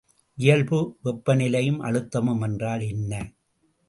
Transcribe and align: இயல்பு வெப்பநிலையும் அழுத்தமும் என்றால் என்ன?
இயல்பு 0.37 0.97
வெப்பநிலையும் 1.03 1.79
அழுத்தமும் 1.81 2.41
என்றால் 2.41 2.81
என்ன? 2.81 3.13